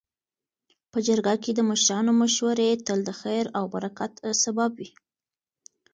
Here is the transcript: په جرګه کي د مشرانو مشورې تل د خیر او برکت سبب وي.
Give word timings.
په 0.91 0.97
جرګه 1.07 1.35
کي 1.43 1.51
د 1.55 1.59
مشرانو 1.69 2.11
مشورې 2.21 2.69
تل 2.85 2.99
د 3.05 3.09
خیر 3.21 3.45
او 3.57 3.63
برکت 3.73 4.13
سبب 4.43 4.71
وي. 4.79 4.89